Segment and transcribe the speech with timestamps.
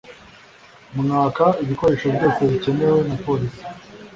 [0.99, 3.61] mwaka ibikoresho byose bikenewe na polisi